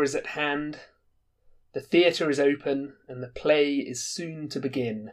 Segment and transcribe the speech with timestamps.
[0.00, 0.78] Hour is at hand.
[1.74, 5.12] The theatre is open, and the play is soon to begin.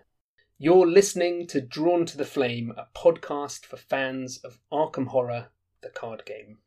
[0.57, 5.49] You're listening to Drawn to the Flame, a podcast for fans of Arkham Horror,
[5.81, 6.59] the card game.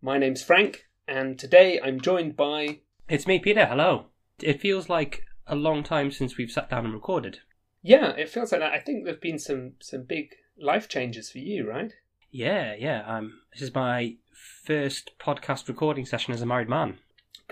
[0.00, 2.78] My name's Frank, and today I'm joined by.
[3.08, 3.66] It's me, Peter.
[3.66, 4.10] Hello.
[4.40, 7.40] It feels like a long time since we've sat down and recorded.
[7.82, 8.74] Yeah, it feels like that.
[8.74, 11.92] I think there've been some some big life changes for you, right?
[12.30, 13.02] Yeah, yeah.
[13.04, 14.18] Um, this is my
[14.64, 17.00] first podcast recording session as a married man.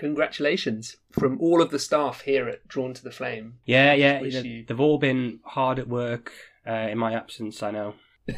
[0.03, 3.59] Congratulations from all of the staff here at Drawn to the Flame.
[3.65, 4.19] Yeah, yeah.
[4.19, 6.33] Wish they- you- They've all been hard at work
[6.67, 7.63] uh, in my absence.
[7.63, 7.95] I know.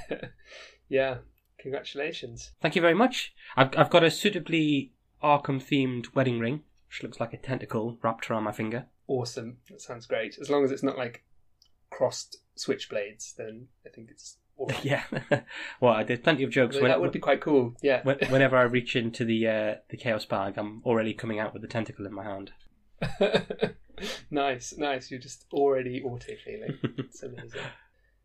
[0.88, 1.18] Yeah,
[1.58, 2.52] congratulations.
[2.62, 3.34] Thank you very much.
[3.58, 8.30] I've I've got a suitably Arkham themed wedding ring, which looks like a tentacle wrapped
[8.30, 8.86] around my finger.
[9.08, 9.58] Awesome.
[9.72, 10.38] That sounds great.
[10.40, 11.24] As long as it's not like
[11.90, 14.38] crossed switchblades, then I think it's.
[14.84, 15.04] yeah.
[15.82, 16.76] well, there's plenty of jokes.
[16.76, 17.76] Although When, that would be quite cool.
[17.82, 18.02] Yeah.
[18.04, 21.62] when- whenever I reach into the uh, the chaos bag, I'm already coming out with
[21.62, 22.52] the tentacle in my hand.
[24.32, 25.12] nice, nice.
[25.12, 26.78] You're just already auto failing.
[26.98, 27.62] It's amazing.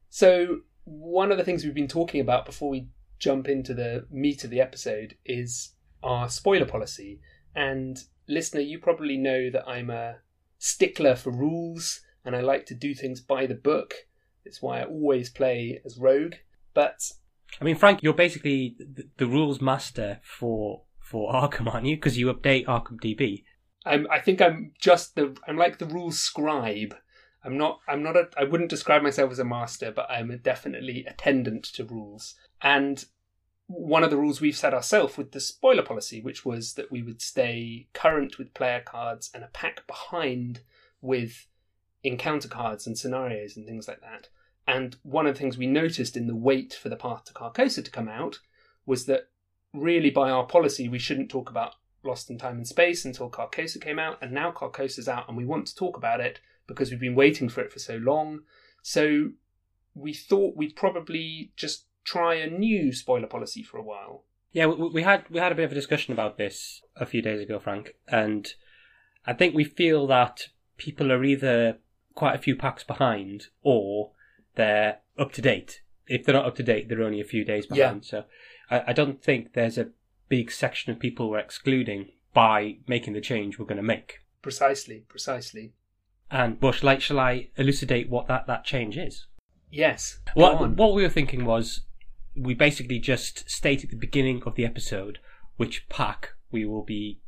[0.08, 4.44] So, one of the things we've been talking about before we jump into the meat
[4.44, 7.20] of the episode is our spoiler policy.
[7.54, 10.16] And, listener, you probably know that I'm a
[10.58, 13.94] stickler for rules and I like to do things by the book.
[14.50, 16.34] It's why I always play as Rogue.
[16.74, 17.12] But
[17.60, 21.94] I mean, Frank, you're basically the, the rules master for for Arkham, aren't you?
[21.94, 23.44] Because you update Arkham DB.
[23.86, 26.96] I'm, I think I'm just the I'm like the rules scribe.
[27.44, 30.36] I'm not I'm not a I wouldn't describe myself as a master, but I'm a
[30.36, 32.34] definitely attendant to rules.
[32.60, 33.04] And
[33.68, 37.02] one of the rules we've set ourselves with the spoiler policy, which was that we
[37.04, 40.62] would stay current with player cards and a pack behind
[41.00, 41.46] with
[42.02, 44.28] encounter cards and scenarios and things like that.
[44.70, 47.84] And one of the things we noticed in the wait for the Path to Carcosa
[47.84, 48.38] to come out
[48.86, 49.28] was that
[49.72, 53.80] really by our policy we shouldn't talk about Lost in Time and Space until Carcosa
[53.80, 57.00] came out, and now Carcosa's out, and we want to talk about it because we've
[57.00, 58.40] been waiting for it for so long.
[58.82, 59.30] So
[59.94, 64.24] we thought we'd probably just try a new spoiler policy for a while.
[64.52, 67.40] Yeah, we, had we had a bit of a discussion about this a few days
[67.40, 68.48] ago, Frank, and
[69.26, 71.78] I think we feel that people are either
[72.14, 74.12] quite a few packs behind or
[74.60, 75.80] they're up to date.
[76.06, 78.04] If they're not up to date, they're only a few days behind.
[78.04, 78.24] So
[78.70, 79.88] I, I don't think there's a
[80.28, 84.18] big section of people we're excluding by making the change we're going to make.
[84.42, 85.72] Precisely, precisely.
[86.30, 89.26] And shall I, shall I elucidate what that, that change is?
[89.70, 90.20] Yes.
[90.34, 90.76] What on.
[90.76, 91.82] what we were thinking was
[92.36, 95.18] we basically just state at the beginning of the episode
[95.56, 97.20] which pack we will be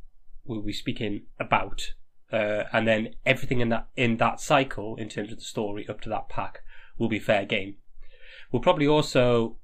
[0.45, 1.93] will be speaking about,
[2.31, 6.01] uh, and then everything in that in that cycle in terms of the story up
[6.01, 6.63] to that pack
[6.97, 7.75] will be fair game.
[8.51, 9.57] We'll probably also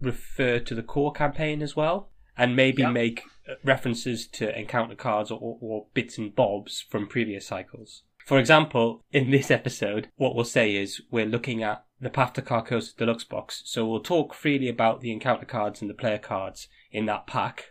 [0.00, 2.90] refer to the core campaign as well, and maybe Yeah.
[2.90, 8.02] make uh, references to encounter cards or, or bits and bobs from previous cycles.
[8.24, 12.42] For example, in this episode, what we'll say is we're looking at the Path to
[12.42, 16.68] Carcosa Deluxe box, so we'll talk freely about the encounter cards and the player cards
[16.90, 17.66] in that pack.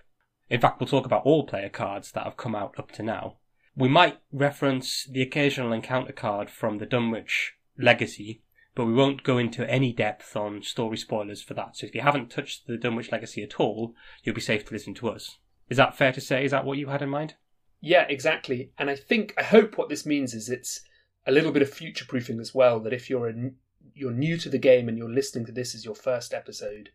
[0.50, 3.36] In fact, we'll talk about all player cards that have come out up to now.
[3.76, 8.42] We might reference the occasional encounter card from the Dunwich Legacy,
[8.76, 11.78] but we won't go into any depth on story spoilers for that.
[11.78, 14.94] So if you haven't touched the Dunwich Legacy at all, you'll be safe to listen
[14.96, 15.38] to us.
[15.70, 16.44] Is that fair to say?
[16.44, 17.36] Is that what you had in mind?
[17.82, 18.72] Yeah, exactly.
[18.78, 20.82] And I think I hope what this means is it's
[21.26, 22.80] a little bit of future proofing as well.
[22.82, 23.52] That if you're a,
[23.94, 26.90] you're new to the game and you're listening to this as your first episode,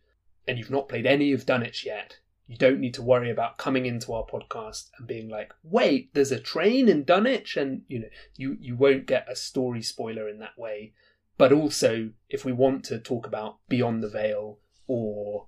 [0.47, 3.87] and you've not played any of Dunwich yet, you don't need to worry about coming
[3.87, 8.09] into our podcast and being like, "Wait, there's a train in Dunwich," and you know,
[8.37, 10.93] you you won't get a story spoiler in that way.
[11.41, 15.47] But also, if we want to talk about Beyond the Veil or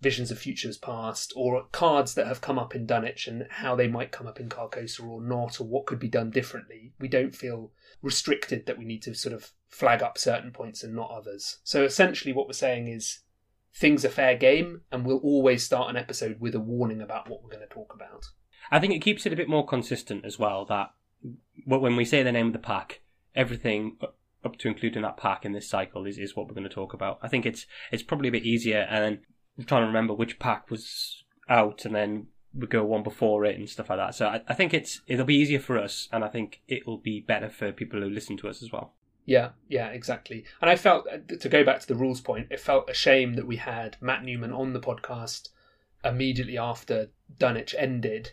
[0.00, 3.88] Visions of Futures Past or cards that have come up in Dunwich and how they
[3.88, 6.92] might come up in Carcosa or not, or what could be done differently.
[7.00, 7.72] We don't feel
[8.02, 11.58] restricted that we need to sort of flag up certain points and not others.
[11.64, 13.22] So essentially, what we're saying is
[13.74, 17.42] things are fair game, and we'll always start an episode with a warning about what
[17.42, 18.26] we're going to talk about.
[18.70, 20.66] I think it keeps it a bit more consistent as well.
[20.66, 20.90] That
[21.66, 23.00] when we say the name of the pack,
[23.34, 23.96] everything
[24.44, 26.94] up to including that pack in this cycle is, is what we're going to talk
[26.94, 27.18] about.
[27.22, 29.20] I think it's it's probably a bit easier, and
[29.66, 33.68] trying to remember which pack was out, and then we go one before it and
[33.68, 34.14] stuff like that.
[34.14, 37.20] So I, I think it's it'll be easier for us, and I think it'll be
[37.20, 38.94] better for people who listen to us as well.
[39.24, 40.44] Yeah, yeah, exactly.
[40.60, 43.34] And I felt, uh, to go back to the rules point, it felt a shame
[43.34, 45.50] that we had Matt Newman on the podcast
[46.04, 48.32] immediately after Dunwich ended,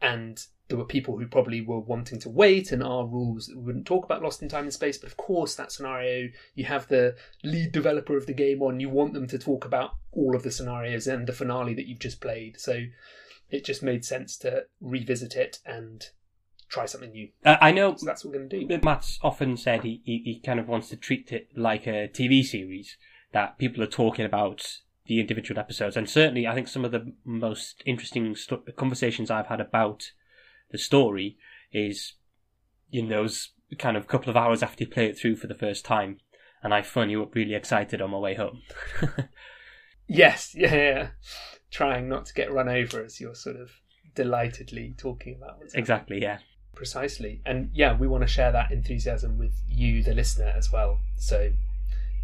[0.00, 4.04] and there were people who probably were wanting to wait, and our rules wouldn't talk
[4.04, 4.96] about Lost in Time and Space.
[4.96, 8.88] But of course, that scenario, you have the lead developer of the game on, you
[8.88, 12.20] want them to talk about all of the scenarios and the finale that you've just
[12.20, 12.58] played.
[12.58, 12.84] So
[13.50, 16.06] it just made sense to revisit it and
[16.68, 17.28] try something new.
[17.44, 18.80] Uh, I know So that's what we're going to do.
[18.82, 22.44] Matt's often said he, he, he kind of wants to treat it like a TV
[22.44, 22.96] series
[23.32, 27.12] that people are talking about the individual episodes, and certainly I think some of the
[27.24, 30.12] most interesting sto- conversations I've had about
[30.70, 31.36] the story
[31.72, 32.14] is
[32.92, 35.84] in those kind of couple of hours after you play it through for the first
[35.84, 36.18] time,
[36.62, 38.62] and I phone you up really excited on my way home.
[40.10, 41.08] Yes, yeah, yeah.
[41.70, 43.70] Trying not to get run over as you're sort of
[44.14, 45.82] delightedly talking about what's happening.
[45.82, 46.38] exactly, yeah.
[46.74, 47.40] Precisely.
[47.46, 50.98] And yeah, we want to share that enthusiasm with you, the listener, as well.
[51.16, 51.52] So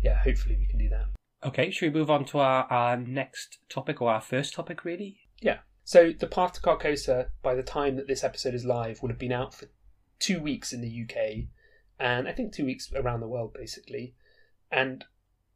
[0.02, 1.06] yeah, hopefully we can do that.
[1.44, 5.20] Okay, should we move on to our, our next topic or our first topic, really?
[5.40, 5.58] Yeah.
[5.86, 9.20] So the Path to Carcosa, by the time that this episode is live, will have
[9.20, 9.66] been out for
[10.18, 11.44] two weeks in the UK,
[12.00, 14.12] and I think two weeks around the world, basically.
[14.68, 15.04] And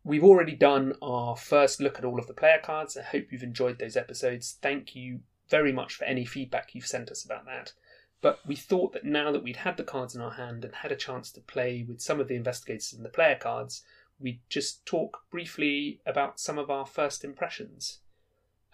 [0.05, 2.97] we've already done our first look at all of the player cards.
[2.97, 4.57] I hope you've enjoyed those episodes.
[4.63, 7.73] Thank you very much for any feedback you've sent us about that.
[8.21, 10.93] But we thought that now that we'd had the cards in our hand and had
[10.93, 13.83] a chance to play with some of the investigators and the player cards,
[14.21, 17.99] we'd just talk briefly about some of our first impressions.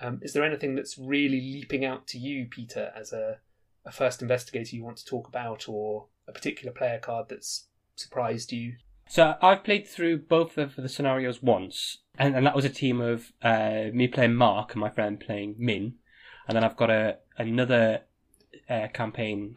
[0.01, 3.39] Um, is there anything that's really leaping out to you, Peter, as a,
[3.85, 7.67] a first investigator you want to talk about, or a particular player card that's
[7.97, 8.75] surprised you?
[9.09, 13.01] So I've played through both of the scenarios once, and, and that was a team
[13.01, 15.93] of uh, me playing Mark and my friend playing Minh,
[16.49, 18.03] and then I've got a another
[18.69, 19.57] uh, campaign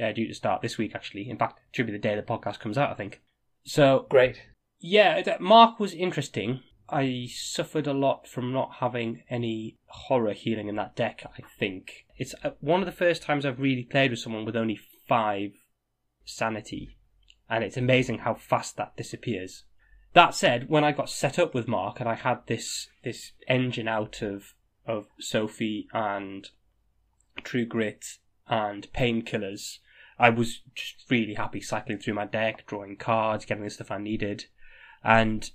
[0.00, 0.94] uh, due to start this week.
[0.94, 2.90] Actually, in fact, it should be the day the podcast comes out.
[2.90, 3.22] I think.
[3.64, 4.42] So Great.
[4.80, 6.60] yeah, Mark was interesting.
[6.88, 11.24] I suffered a lot from not having any horror healing in that deck.
[11.38, 14.56] I think it's uh, one of the first times I've really played with someone with
[14.56, 14.78] only
[15.08, 15.52] five
[16.24, 16.96] sanity,
[17.48, 19.64] and it's amazing how fast that disappears.
[20.12, 23.88] That said, when I got set up with Mark and I had this this engine
[23.88, 24.54] out of
[24.86, 26.48] of Sophie and
[27.42, 29.78] True Grit and painkillers,
[30.18, 33.98] I was just really happy cycling through my deck, drawing cards, getting the stuff I
[33.98, 34.46] needed,
[35.02, 35.50] and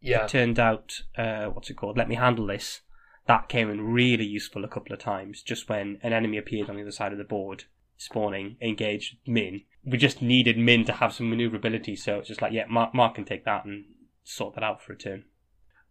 [0.00, 0.24] Yeah.
[0.24, 1.96] it turned out, uh, what's it called?
[1.96, 2.80] Let me handle this.
[3.26, 6.76] That came in really useful a couple of times, just when an enemy appeared on
[6.76, 7.64] the other side of the board,
[7.96, 9.66] spawning, engaged Minh.
[9.84, 13.14] We just needed Minh to have some maneuverability, so it's just like, yeah, Mark, Mark
[13.14, 13.84] can take that and
[14.24, 15.24] sort that out for a turn.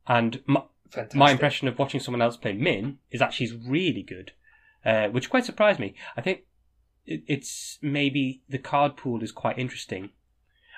[0.07, 0.63] And my,
[1.13, 4.31] my impression of watching someone else play Minh is that she's really good,
[4.83, 5.93] uh, which quite surprised me.
[6.17, 6.41] I think
[7.05, 10.09] it, it's maybe the card pool is quite interesting.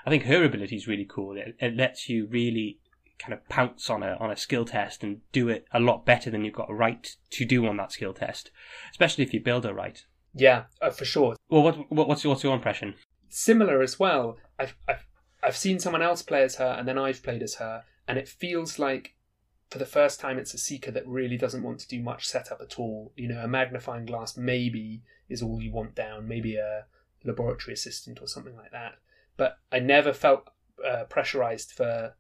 [0.06, 1.38] I think her ability is really cool.
[1.38, 2.81] It, it lets you really
[3.22, 6.30] kind of pounce on a on a skill test and do it a lot better
[6.30, 8.52] than you've got a right to do on that skill test,
[8.92, 10.04] especially if you build her right.
[10.34, 11.36] Yeah, uh, for sure.
[11.50, 12.96] Well, what, what what's your, what's your impression?
[13.30, 14.38] Similar as well.
[14.58, 15.06] I've, I've
[15.44, 18.28] I've seen someone else play as her, and then I've played as her, and it
[18.28, 19.16] feels like
[19.70, 22.62] for the first time it's a seeker that really doesn't want to do much setup
[22.62, 23.14] at all.
[23.16, 26.86] You know, a magnifying glass maybe is all you want down, maybe a
[27.24, 28.96] laboratory assistant or something like that.
[29.38, 30.50] But I never felt
[30.86, 32.16] uh, pressurized for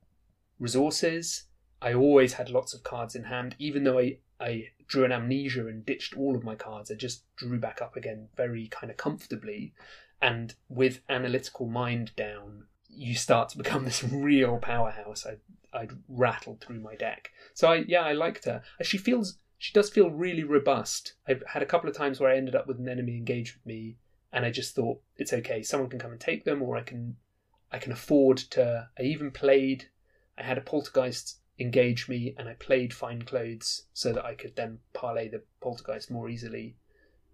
[0.62, 1.44] resources.
[1.82, 5.68] I always had lots of cards in hand, even though I, I drew an amnesia
[5.68, 6.92] and ditched all of my cards.
[6.92, 9.74] I just drew back up again very kind of comfortably.
[10.22, 15.26] And with analytical mind down, you start to become this real powerhouse.
[15.26, 15.38] I
[15.74, 17.32] I'd rattled through my deck.
[17.54, 18.62] So I yeah, I liked her.
[18.82, 21.14] She feels she does feel really robust.
[21.28, 23.66] I've had a couple of times where I ended up with an enemy engaged with
[23.66, 23.98] me,
[24.34, 25.64] and I just thought it's okay.
[25.64, 27.18] Someone can come and take them, or I can
[27.72, 28.90] I can afford to.
[29.00, 29.90] I even played.
[30.42, 34.56] I had a poltergeist engage me, and I played fine clothes so that I could
[34.56, 36.76] then parlay the poltergeist more easily.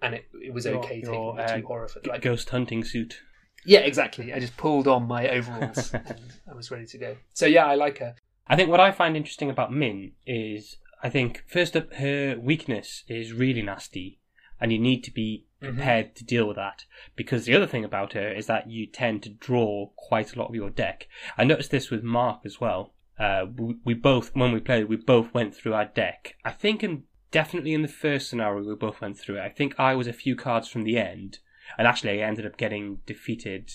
[0.02, 2.50] And it, it was Your- okay your, taking the uh, two horror for like Ghost
[2.50, 3.22] hunting suit.
[3.66, 4.34] yeah exactly.
[4.34, 7.16] I just pulled on my overalls and I was ready to go.
[7.34, 8.16] So yeah, I like her.
[8.48, 13.04] I think what I find interesting about Minh is I think first up her weakness
[13.08, 14.20] is really nasty,
[14.60, 15.74] and you need to be Mhm.
[15.74, 16.86] prepared to deal with that.
[17.16, 20.50] Because the other thing about her is that you tend to draw quite a lot
[20.50, 21.08] of your deck.
[21.36, 22.94] I noticed this with Mark as well.
[23.20, 26.36] Uh, we, we both, when we played, we both went through our deck.
[26.46, 29.42] I think, in, definitely in the first scenario, we both went through it.
[29.42, 31.40] I think I was a few cards from the end,
[31.78, 33.72] and actually, I ended up getting defeated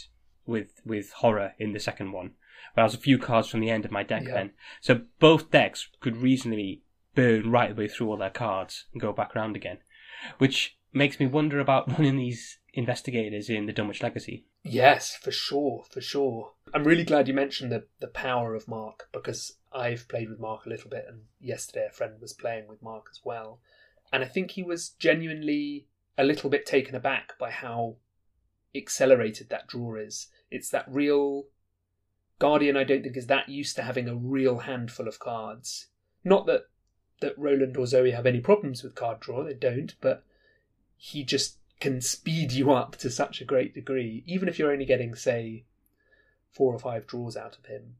[0.47, 2.33] with with horror in the second one.
[2.75, 4.35] But I was a few cards from the end of my deck Yeah.
[4.35, 4.51] then.
[4.81, 6.83] So both decks could reasonably
[7.15, 9.79] burn right the way through all their cards and go back around again,
[10.39, 14.45] which makes me wonder about running these investigators in the Dunwich Legacy.
[14.63, 16.53] Yes, for sure, for sure.
[16.73, 20.67] I'm really glad you mentioned the the power of Mark because I've played with Mark
[20.67, 23.61] a little bit, and yesterday a friend was playing with Mark as well,
[24.13, 25.87] and I think he was genuinely
[26.17, 27.97] a little bit taken aback by how
[28.75, 30.29] accelerated that draw is.
[30.51, 31.45] It's that real
[32.39, 32.77] Guardian.
[32.77, 35.89] I don't think is that used to having a real handful of cards.
[36.25, 36.67] Not that
[37.21, 39.45] that Roland or Zoe have any problems with card draw.
[39.45, 40.25] They don't, but
[40.97, 44.23] he just can speed you up to such a great degree.
[44.25, 45.65] Even if you're only getting, say,
[46.53, 47.97] four or five draws out of him,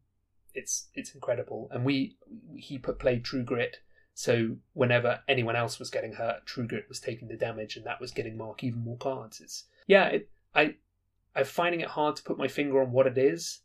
[0.55, 1.69] it's it's incredible.
[1.73, 2.17] And we
[2.55, 3.79] he put played True Grit,
[4.15, 8.01] so whenever anyone else was getting hurt, True Grit was taking the damage, and that
[8.01, 9.41] was getting Mark even more cards.
[9.41, 10.77] It's yeah, it, I
[11.35, 13.63] I'm finding it hard to put my finger on what it is,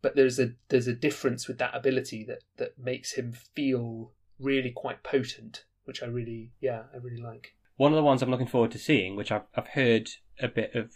[0.00, 4.70] but there's a there's a difference with that ability that that makes him feel really
[4.70, 7.56] quite potent, which I really yeah I really like.
[7.80, 10.74] One of the ones I'm looking forward to seeing, which I've I've heard a bit
[10.74, 10.92] of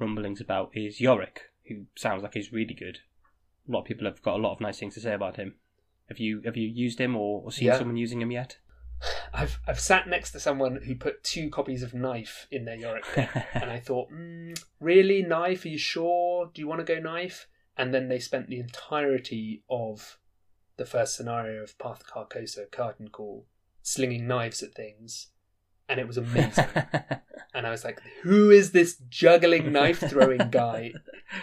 [0.00, 2.98] rumblings about, is Yorick, who sounds like he's really good.
[3.68, 5.54] A lot of people have got a lot of nice things to say about him.
[6.08, 7.78] Have you have you used him or, or seen Yeah.
[7.78, 8.58] someone using him yet?
[9.32, 13.06] I've I've sat next to someone who put two copies of Knife in their Yorick
[13.54, 15.64] and I thought, mm, really, Knife?
[15.64, 16.50] Are you sure?
[16.52, 17.46] Do you want to go Knife?
[17.76, 20.18] And then they spent the entirety of
[20.78, 23.46] the first scenario of Path Carcosa, Curtain Call,
[23.82, 25.28] slinging knives at things,
[25.88, 26.66] and it was amazing.
[27.54, 30.92] and I was like, who is this juggling knife throwing guy?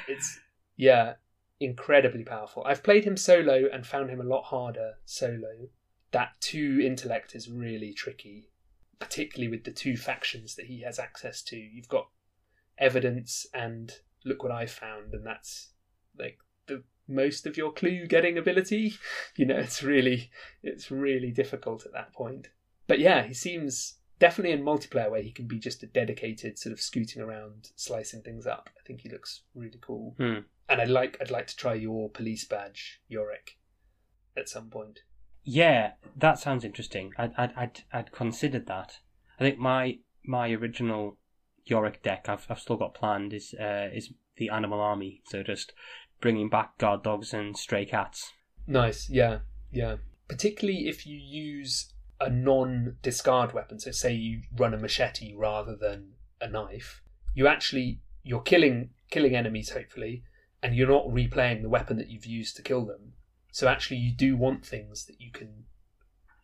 [0.08, 0.40] It's
[0.76, 1.14] yeah,
[1.60, 2.64] incredibly powerful.
[2.66, 5.70] I've played him solo and found him a lot harder solo.
[6.12, 8.50] That two intellect is really tricky,
[9.00, 11.56] particularly with the two factions that he has access to.
[11.56, 12.10] You've got
[12.78, 13.94] evidence and
[14.26, 15.70] look what I found, and that's
[16.18, 18.96] like the most of your clue getting ability.
[19.38, 20.30] You know, it's really
[20.62, 22.50] it's really difficult at that point.
[22.88, 26.72] But yeah, he seems definitely in multiplayer where he can be just a dedicated sort
[26.72, 28.70] of scooting around, slicing things up.
[28.80, 30.14] I think he looks really cool.
[30.18, 30.42] Hmm.
[30.70, 33.58] And I'd like I'd like to try your police badge, Yorick,
[34.38, 35.00] at some point.
[35.44, 37.12] Yeah, that sounds interesting.
[37.18, 39.00] I'd I'd I'd, I'd considered that.
[39.40, 41.18] I think my my original
[41.66, 45.24] Yorick deck I've I've still got planned is uh, is the Animal Army.
[45.26, 45.74] So just
[46.22, 48.32] bringing back guard dogs and stray cats.
[48.68, 49.40] Nice, yeah,
[49.72, 49.96] yeah.
[50.30, 53.80] Particularly if you use a non-discard weapon.
[53.80, 57.02] So say you run a machete rather than a knife,
[57.34, 60.24] you actually you're killing killing enemies hopefully,
[60.62, 63.14] and you're not replaying the weapon that you've used to kill them.
[63.52, 65.66] So actually, you do want things that you can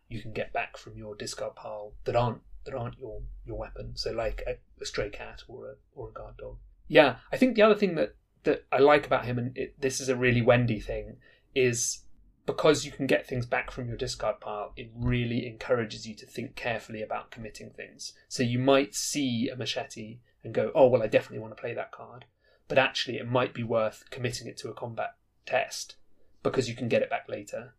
[0.10, 3.96] you can get back from your discard pile that aren't that aren't your your weapon.
[3.96, 6.58] So like a, a stray cat or a or a guard dog.
[6.88, 10.02] Yeah, I think the other thing that that I like about him, and it, this
[10.02, 11.18] is a really Wendy thing,
[11.54, 12.00] is
[12.48, 16.26] because you can get things back from your discard pile, it really encourages you to
[16.26, 18.14] think carefully about committing things.
[18.30, 21.74] So you might see a machete and go, oh, well, I definitely want to play
[21.74, 22.26] that card.
[22.70, 25.98] But actually, it might be worth committing it to a combat test
[26.42, 27.74] because you can get it back later.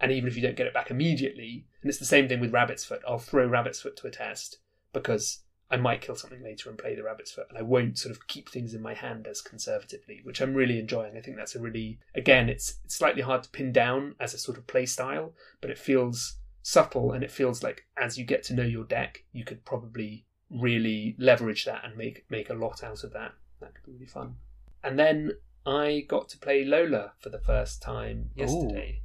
[0.00, 2.52] And even if you don't get it back immediately, and it's the same thing with
[2.52, 4.58] Rabbit's Foot, I'll throw Rabbit's Foot to a test
[4.94, 8.14] because I might kill something later and play the Rabbit's Foot, and I won't sort
[8.14, 11.16] of keep things in my hand as conservatively, which I'm really enjoying.
[11.16, 14.38] I think that's a really, again, it's, it's slightly hard to pin down as a
[14.38, 18.42] sort of play style, but it feels subtle and it feels like as you get
[18.44, 22.82] to know your deck, you could probably really leverage that and make make a lot
[22.82, 23.32] out of that.
[23.60, 24.36] That could be really fun.
[24.82, 25.32] And then
[25.66, 29.02] I got to play Lola for the first time yesterday,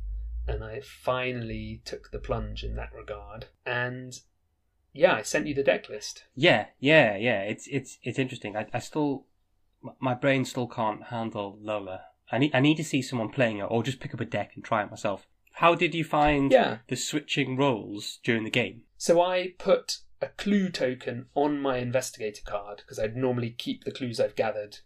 [0.48, 3.48] and I finally took the plunge in that regard.
[3.65, 4.13] And
[4.93, 6.23] yeah, I sent you the deck list.
[6.35, 7.41] Yeah, yeah, yeah.
[7.41, 8.55] It's it's it's interesting.
[8.55, 9.25] I I still
[10.00, 12.05] my brain still can't handle Lola.
[12.31, 14.51] I need I need to see someone playing it or just pick up a deck
[14.55, 15.27] and try it myself.
[15.53, 16.79] How did you find Yeah.
[16.88, 18.83] the switching roles during the game?
[18.97, 23.91] So I put a clue token on my investigator card because I'd normally keep the
[23.91, 24.79] clues I've gathered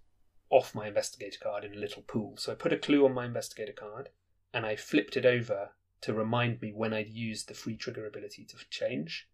[0.50, 2.36] off my investigator card in a little pool.
[2.38, 4.10] So I put a clue on my investigator card
[4.54, 5.72] and I flipped it over
[6.02, 9.28] to remind me when I'd used the free trigger ability to change.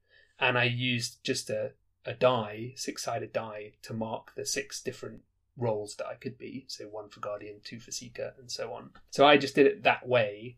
[0.43, 1.71] And I used just a,
[2.05, 5.21] a die, six sided die, to mark the six different
[5.55, 6.65] roles that I could be.
[6.67, 8.89] So one for Guardian, two for Seeker, and so on.
[9.09, 10.57] So I just did it that way.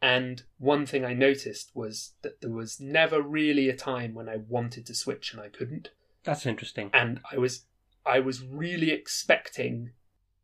[0.00, 4.36] And one thing I noticed was that there was never really a time when I
[4.36, 5.90] wanted to switch and I couldn't.
[6.24, 6.88] That's interesting.
[6.94, 7.66] And I was
[8.06, 9.90] I was really expecting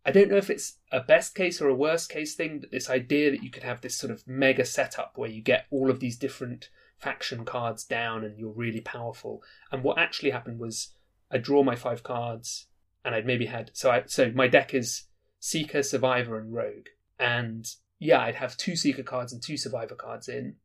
[0.04, 2.90] I don't know if it's a best case or a worst case thing, but this
[2.90, 6.00] idea that you could have this sort of mega setup where you get all of
[6.00, 9.42] these different faction cards down and you're really powerful.
[9.70, 10.94] And what actually happened was
[11.30, 12.66] I draw my five cards
[13.04, 15.04] and I'd maybe had so I so my deck is
[15.38, 16.86] Seeker, Survivor, and Rogue.
[17.18, 20.56] And yeah, I'd have two Seeker cards and two Survivor cards in,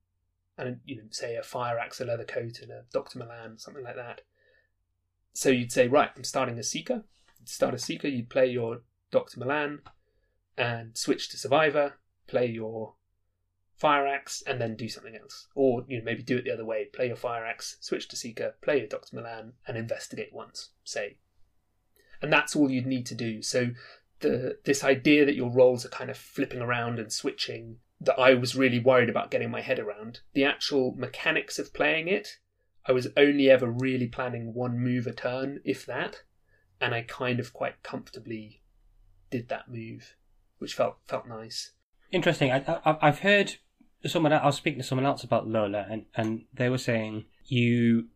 [0.58, 3.84] and you know, say a Fire Axe, a Leather Coat, and a Doctor Milan, something
[3.84, 4.22] like that.
[5.34, 7.04] So you'd say, right, I'm starting a Seeker.
[7.40, 8.08] You'd start a Seeker.
[8.08, 9.80] You'd play your Doctor Milan,
[10.58, 11.96] and switch to Survivor.
[12.28, 12.94] Play your
[13.80, 15.48] Fire Axe, and then do something else.
[15.56, 18.16] Or you know maybe do it the other way: play your Fire Axe, switch to
[18.18, 21.18] Seeker, play your Doctor Milan, and investigate once, say.
[22.22, 23.42] And that's all you'd need to do.
[23.42, 23.70] So
[24.20, 28.34] the this idea that your roles are kind of flipping around and switching that I
[28.34, 30.20] was really worried about getting my head around.
[30.34, 32.38] The actual mechanics of playing it,
[32.86, 36.24] I was only ever really planning one move a turn, if that,
[36.82, 38.62] and I kind of quite comfortably
[39.30, 40.16] did that move,
[40.58, 41.72] which felt felt nice.
[42.12, 42.52] Interesting.
[42.52, 43.58] I, I, I've heard
[44.08, 44.34] someone.
[44.34, 48.08] I was speaking to someone else about Lola, and and they were saying you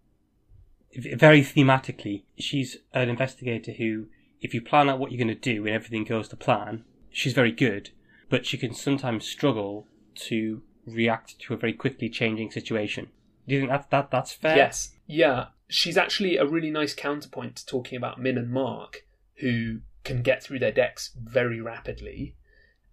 [0.96, 2.24] very thematically.
[2.38, 4.08] She's an investigator who,
[4.42, 7.34] if you plan out what you're going to do and everything goes to plan, she's
[7.34, 7.90] very good
[8.34, 9.86] but she can sometimes struggle
[10.16, 13.08] to react to a very quickly changing situation.
[13.48, 14.56] Do you think that, that that's fair?
[14.58, 14.96] Yes.
[15.06, 15.50] Yeah.
[15.68, 20.42] She's actually a really nice counterpoint to talking about Minh and Mark, who can get
[20.42, 22.36] through their decks very rapidly.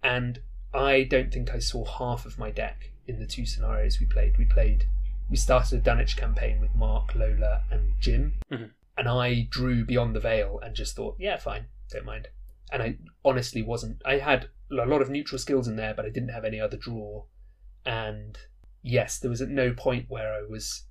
[0.03, 0.41] And
[0.73, 4.39] I don't think I saw half of my deck in the two scenarios we played.
[4.39, 4.87] We played,
[5.29, 8.35] we started a Dunwich campaign with Mark, Lola, and Jim.
[8.51, 8.67] Mm-hmm.
[8.97, 12.29] And I drew Beyond the Veil and just thought, yeah, fine, don't mind.
[12.73, 14.01] And I honestly wasn't.
[14.05, 16.77] I had a lot of neutral skills in there, but I didn't have any other
[16.77, 17.25] draw.
[17.85, 18.39] And
[18.83, 20.85] yes, there was at no point where I was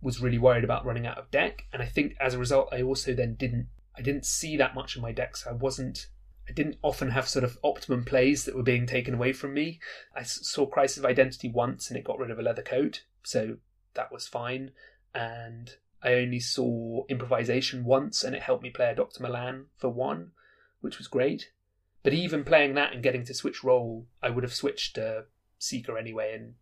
[0.00, 1.64] was really worried about running out of deck.
[1.72, 4.96] And I think as a result, I also then didn't I didn't see that much
[4.96, 6.08] in my deck, so I wasn't
[6.48, 9.80] I didn't often have sort of optimum plays that were being taken away from me.
[10.14, 13.56] I saw Crisis of Identity once, and it got rid of a leather coat, so
[13.94, 14.72] that was fine.
[15.14, 19.88] And I only saw improvisation once, and it helped me play a Doctor Milan for
[19.88, 20.32] one,
[20.80, 21.50] which was great.
[22.02, 25.22] But even playing that and getting to switch role, I would have switched uh,
[25.58, 26.54] Seeker anyway and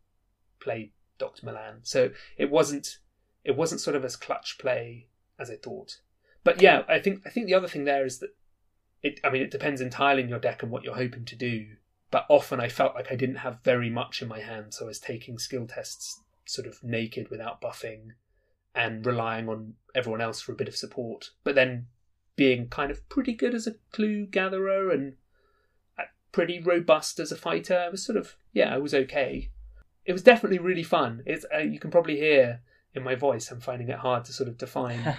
[0.61, 1.81] played Doctor Milan.
[1.83, 2.99] So it wasn't
[3.45, 5.09] it wasn't sort of as clutch play
[5.39, 6.01] as I thought.
[6.45, 8.31] But yeah, I think I think the other thing there is that
[9.03, 9.21] it.
[9.25, 11.67] I mean, it depends entirely on your deck and what you're hoping to do.
[12.11, 14.89] But often I felt like I didn't have very much in my hand, so I
[14.89, 18.09] was taking skill tests sort of naked without buffing
[18.75, 21.31] and relying on everyone else for a bit of support.
[21.45, 21.87] But then
[22.37, 25.15] being kind of pretty good as a clue gatherer and
[26.33, 27.79] pretty robust as a fighter.
[27.79, 29.51] I was sort of yeah, I was okay.
[30.05, 31.23] It was definitely really fun.
[31.27, 32.61] It's uh, you can probably hear
[32.95, 33.51] in my voice.
[33.51, 35.17] I'm finding it hard to sort of define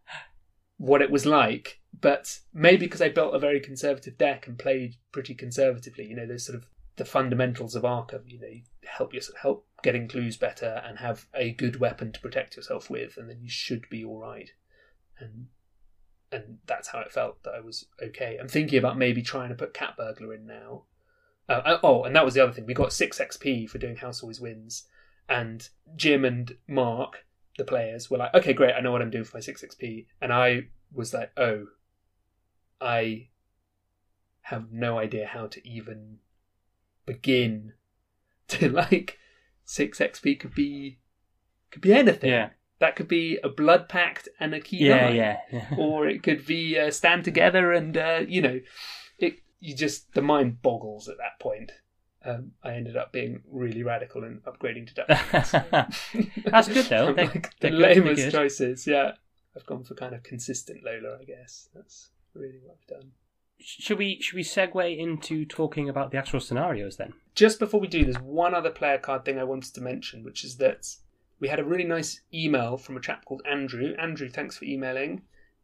[0.78, 4.96] what it was like, but maybe because I built a very conservative deck and played
[5.12, 6.06] pretty conservatively.
[6.06, 8.22] You know, there's sort of the fundamentals of Arkham.
[8.26, 12.56] You know, help yourself, help getting clues better, and have a good weapon to protect
[12.56, 14.50] yourself with, and then you should be all right.
[15.18, 15.48] And
[16.30, 18.38] and that's how it felt that I was okay.
[18.40, 20.84] I'm thinking about maybe trying to put Cat Burglar in now.
[21.48, 22.66] Uh oh, and that was the other thing.
[22.66, 24.86] We got six XP for doing House Always Wins,
[25.28, 27.24] and Jim and Mark,
[27.56, 30.06] the players, were like, "Okay, great, I know what I'm doing for my six XP,"
[30.20, 31.68] and I was like, "Oh,
[32.80, 33.28] I
[34.42, 36.18] have no idea how to even
[37.06, 37.72] begin
[38.48, 39.18] to like
[39.64, 40.98] six XP could be
[41.70, 42.50] could be anything." Yeah.
[42.80, 46.46] That could be a blood pact and a key yeah, yeah, yeah, or it could
[46.46, 48.60] be uh, stand together and uh, you know,
[49.18, 49.40] it.
[49.58, 51.72] You just the mind boggles at that point.
[52.24, 55.50] Um, I ended up being really radical and upgrading to darkness.
[56.44, 57.12] That's good though.
[57.12, 58.86] They, like the lamest choices.
[58.86, 59.12] Yeah,
[59.56, 61.18] I've gone for kind of consistent Lola.
[61.20, 63.12] I guess that's really what I've done.
[63.60, 67.14] Should we should we segue into talking about the actual scenarios then?
[67.34, 70.44] Just before we do, there's one other player card thing I wanted to mention, which
[70.44, 70.86] is that
[71.40, 73.94] we had a really nice email from a chap called Andrew.
[73.98, 75.22] Andrew, thanks for emailing.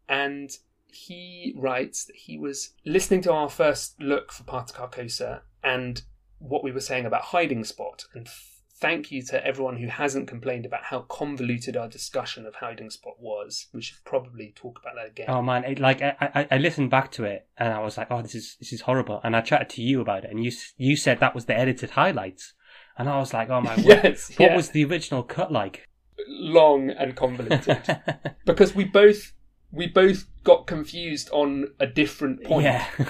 [0.09, 0.51] And
[0.87, 6.03] he writes that he was listening to our first look for Path to Carcosa and
[6.39, 8.05] what we were saying about hiding spot.
[8.15, 8.29] And
[8.77, 13.15] thank you to everyone who hasn't complained about how convoluted our discussion of hiding spot
[13.19, 13.69] was.
[13.73, 15.27] We should probably talk about that again.
[15.29, 18.09] Oh man, it, like I, I, I listened back to it and I was like,
[18.11, 19.21] oh, this is this is horrible.
[19.23, 21.91] And I chatted to you about it, and you you said that was the edited
[21.91, 22.55] highlights.
[22.97, 23.85] And I was like, oh my word.
[23.87, 24.57] yes, what yeah.
[24.57, 25.89] was the original cut like?
[26.29, 27.83] Long and convoluted.
[28.45, 29.33] because we both
[29.71, 32.65] we both got confused on a different point.
[32.65, 32.87] Yeah.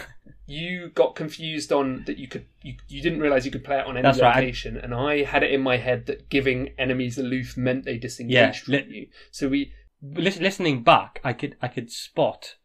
[0.46, 3.87] you got confused on that you could you, you didn't realize you could play it
[3.87, 4.85] on any That's location right.
[4.85, 8.80] and i had it in my head that giving enemies aloof meant they disengaged yeah,
[8.80, 12.57] from li- you so we listening back i could i could spot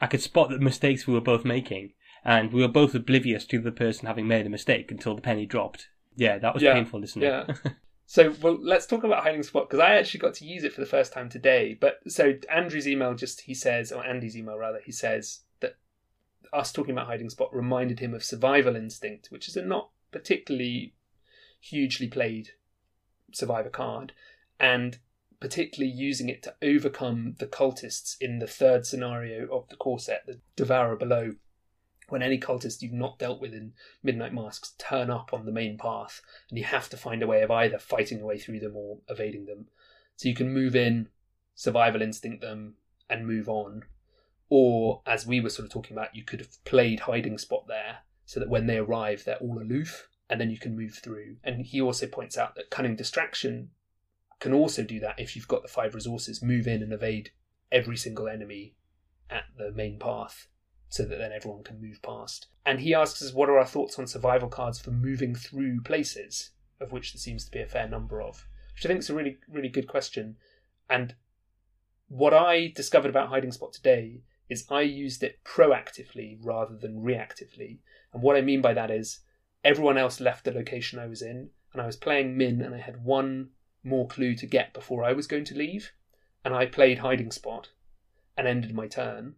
[0.00, 1.92] i could spot the mistakes we were both making
[2.24, 5.44] and we were both oblivious to the person having made a mistake until the penny
[5.44, 7.28] dropped yeah, that was yeah, painful, listening.
[7.28, 7.54] Yeah.
[8.06, 10.80] so, well, let's talk about hiding spot because I actually got to use it for
[10.80, 11.76] the first time today.
[11.78, 15.40] But so Andrew's email just he says, or Andy's email rather, he says
[16.52, 20.94] us talking about hiding spot reminded him of survival instinct, which is a not particularly
[21.60, 22.50] hugely played
[23.32, 24.12] survivor card,
[24.60, 24.98] and
[25.40, 30.26] particularly using it to overcome the cultists in the third scenario of the core set,
[30.26, 31.32] the Devourer Below.
[32.12, 35.78] when any cultist you've not dealt with in Midnight Masks turn up on the main
[35.78, 38.76] path, and you have to find a way of either fighting your way through them
[38.76, 39.68] or evading them.
[40.16, 41.08] So you can move in,
[41.54, 42.74] survival instinct them,
[43.08, 43.84] and move on.
[44.54, 48.00] Or, as we were sort of talking about, you could have played hiding spot there
[48.26, 51.36] so that when they arrive, they're all aloof, and then you can move through.
[51.42, 53.70] And he also points out that cunning distraction
[54.40, 57.30] can also do that if you've got the five resources, move in and evade
[57.70, 58.74] every single enemy
[59.30, 60.48] at the main path
[60.90, 62.48] so that then everyone can move past.
[62.66, 66.50] And he asks us what are our thoughts on survival cards for moving through places,
[66.78, 69.14] of which there seems to be a fair number of, which I think is a
[69.14, 70.36] really, really good question.
[70.90, 71.14] And
[72.08, 77.78] what I discovered about Hiding Spot today is I used it proactively rather than reactively.
[78.12, 79.20] And what I mean by that is
[79.64, 82.78] everyone else left the location I was in, and I was playing Minh, and I
[82.78, 83.50] had one
[83.82, 85.92] more clue to get before I was going to leave.
[86.44, 87.70] And I played Hiding Spot
[88.36, 89.36] and ended my turn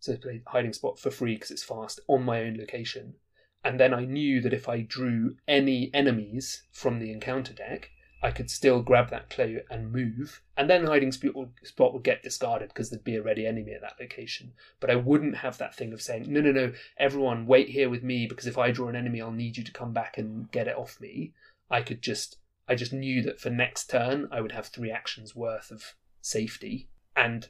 [0.00, 3.16] so I played hiding spot for free because it's fast on my own location.
[3.64, 8.32] And then I knew that if I drew any enemies from the encounter deck, I
[8.32, 10.42] could still grab that clue and move.
[10.56, 14.00] And then hiding spot would get discarded because there'd be a ready enemy at that
[14.00, 14.54] location.
[14.80, 18.02] But I wouldn't have that thing of saying, no, no, no, everyone wait here with
[18.02, 20.66] me because if I draw an enemy, I'll need you to come back and get
[20.66, 21.32] it off me.
[21.70, 25.36] I could just, I just knew that for next turn, I would have three actions
[25.36, 26.88] worth of safety.
[27.14, 27.48] And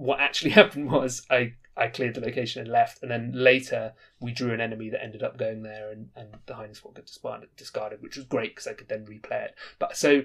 [0.00, 4.32] what actually happened was I I cleared the location and left, and then later we
[4.32, 7.48] drew an enemy that ended up going there, and, and the hiding spot got discarded,
[7.56, 9.54] discarded, which was great because I could then replay it.
[9.78, 10.22] But so,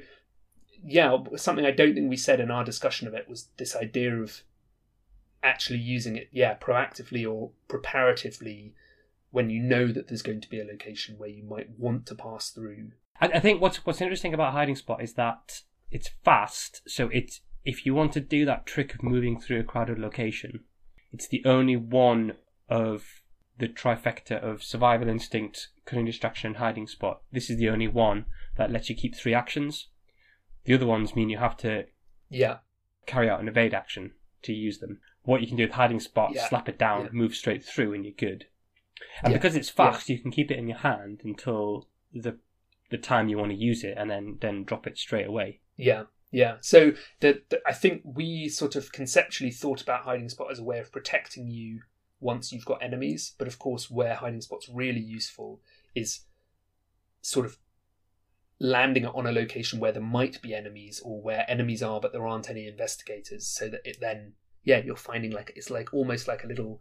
[0.83, 4.15] yeah, something I don't think we said in our discussion of it was this idea
[4.15, 4.41] of
[5.43, 8.73] actually using it, yeah, proactively or preparatively
[9.31, 12.15] when you know that there's going to be a location where you might want to
[12.15, 12.91] pass through.
[13.21, 15.61] I, I think what's what's interesting about hiding spot is that
[15.91, 19.63] it's fast, so it's if you want to do that trick of moving through a
[19.63, 20.61] crowded location
[21.15, 22.33] it's the only one
[22.67, 23.21] of
[23.57, 27.21] the trifecta of survival instinct, cunning distraction, and hiding spot.
[27.31, 28.25] This is the only one
[28.57, 29.87] that lets you keep three actions.
[30.65, 31.85] The other ones mean you have to
[32.29, 32.57] yeah
[33.05, 34.11] carry out an evade action
[34.43, 34.99] to use them.
[35.23, 36.47] What you can do with hiding spot, yeah.
[36.49, 37.09] slap it down, yeah.
[37.13, 38.47] move straight through, and you're good.
[39.23, 39.37] And yeah.
[39.37, 42.37] because it's fast, you can keep it in your hand until the
[42.91, 45.61] the time you want to use it, and then then drop it straight away.
[45.77, 46.57] Yeah, yeah.
[46.61, 50.63] So the, the, I think we sort of conceptually thought about hiding spot as a
[50.63, 51.81] way of protecting you
[52.19, 55.61] once you've got enemies, but of course, where hiding spot's really useful
[55.93, 56.21] is
[57.21, 57.57] sort of
[58.59, 62.25] landing on a location where there might be enemies or where enemies are but there
[62.25, 64.31] aren't any investigators so that it then
[64.63, 66.79] yeah you're finding like it's like almost like a little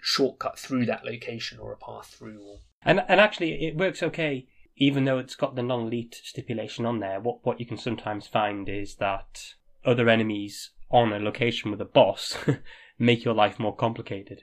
[0.00, 2.58] shortcut through that location or a path through or...
[2.82, 4.46] and and actually it works okay
[4.80, 8.68] even though it's got the non-elite stipulation on there, what what you can sometimes find
[8.68, 12.36] is that other enemies on a location with a boss
[12.98, 14.42] make your life more complicated.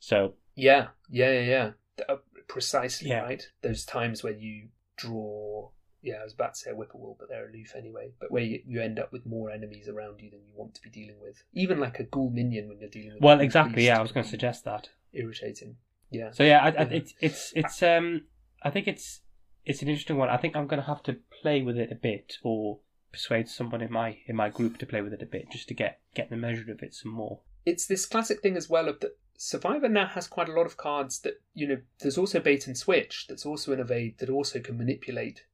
[0.00, 1.70] So yeah, yeah, yeah, yeah.
[2.08, 2.16] Uh,
[2.48, 3.20] precisely yeah.
[3.20, 3.46] right.
[3.62, 5.70] Those times where you draw.
[6.02, 8.12] Yeah, I was about to say a whippoorwill, but they're aloof anyway.
[8.20, 10.82] But where you, you end up with more enemies around you than you want to
[10.82, 13.22] be dealing with, even like a ghoul minion when you're dealing with.
[13.22, 13.84] Well, exactly.
[13.86, 14.88] Yeah, I was going to suggest that.
[15.12, 15.76] Irritating.
[16.10, 16.30] Yeah.
[16.30, 18.22] So yeah, I, I, it's it's it's um,
[18.62, 19.22] I think it's
[19.66, 20.30] it's an interesting one.
[20.30, 22.78] I think I'm going to have to play with it a bit, or
[23.12, 25.74] persuade someone in my in my group to play with it a bit, just to
[25.74, 27.40] get get the measure of it some more.
[27.66, 30.76] It's this classic thing as well of that Survivor now has quite a lot of
[30.76, 31.78] cards that you know.
[32.00, 33.26] There's also bait and switch.
[33.28, 35.44] That's also an evade that also can manipulate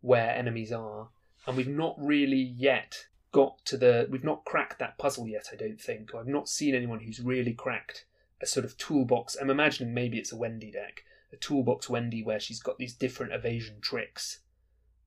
[0.00, 1.10] where enemies are,
[1.46, 4.08] and we've not really yet got to the.
[4.10, 5.50] We've not cracked that puzzle yet.
[5.52, 6.14] I don't think.
[6.14, 8.06] I've not seen anyone who's really cracked
[8.40, 9.36] a sort of toolbox.
[9.40, 13.32] I'm imagining maybe it's a Wendy deck a toolbox Wendy where she's got these different
[13.32, 14.40] evasion tricks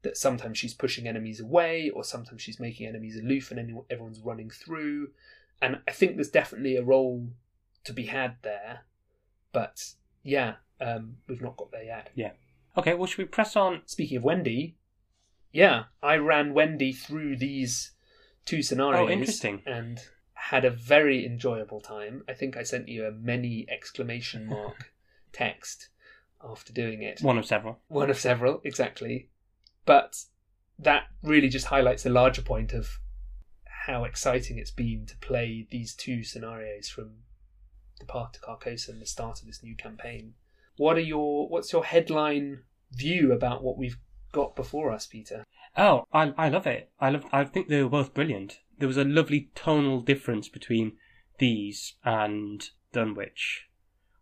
[0.02, 4.50] that sometimes she's pushing enemies away or sometimes she's making enemies aloof and everyone's running
[4.50, 5.10] through.
[5.62, 7.28] And I think there's definitely a role
[7.86, 8.82] to be had there.
[9.52, 12.12] But yeah, um, we've not got there yet.
[12.14, 12.32] Yeah.
[12.78, 13.82] Okay, well, should we press on?
[13.86, 14.76] Speaking of Wendy,
[15.52, 17.92] yeah, I ran Wendy through these
[18.46, 19.08] two scenarios.
[19.08, 19.62] Oh, interesting.
[19.66, 20.02] And
[20.34, 22.24] had a very enjoyable time.
[22.30, 24.92] I think I sent you a many exclamation mark
[25.32, 25.90] text
[26.50, 27.22] after doing it.
[27.22, 27.80] One of several.
[27.88, 29.30] One of several, exactly.
[29.86, 30.24] But
[30.80, 33.00] that really just highlights a larger point of
[33.86, 37.12] how exciting it's been to play these two scenarios from
[38.00, 40.34] the path to Carcosa and the start of this new campaign.
[40.78, 43.98] What are your what's your headline view about what we've
[44.32, 45.46] got before us, Peter?
[45.78, 46.92] Oh, I I love it.
[47.00, 48.60] I love I think they were both brilliant.
[48.78, 50.98] There was a lovely tonal difference between
[51.38, 53.68] these and Dunwich,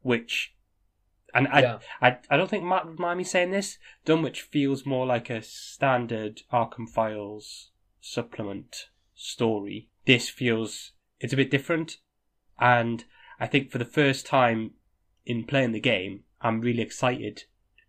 [0.01, 0.53] which
[1.33, 1.79] and I, yeah.
[2.01, 3.77] I, I don't think Matt would mind me saying this.
[4.05, 9.89] Dunwich feels more like a standard Arkham Files supplement story.
[10.05, 11.97] This feels it's a bit different,
[12.59, 13.05] and
[13.39, 14.71] I think for the first time
[15.25, 17.43] in playing the game, I'm really excited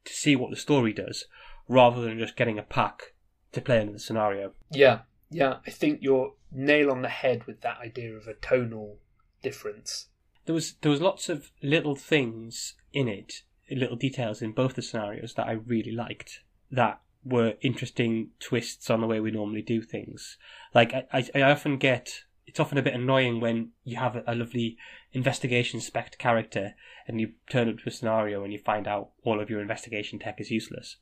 [0.05, 1.27] to see what the story does,
[1.69, 3.15] rather than just getting a pack
[3.53, 4.53] to play in the scenario.
[4.71, 5.57] Yeah, yeah.
[5.67, 8.99] I think you're nail on the head with that idea of a tonal
[9.43, 10.09] difference.
[10.47, 14.83] There was there was lots of little things in it, little details in both the
[14.83, 16.41] scenarios that I really liked.
[16.71, 20.37] That were interesting twists on the way we normally do things.
[20.75, 24.35] Like I, I, often get it's often a bit annoying when you have a, a
[24.35, 24.77] lovely
[25.13, 26.75] investigation spec character
[27.07, 30.19] and you turn up to a scenario and you find out all of your investigation
[30.19, 30.97] tech is useless.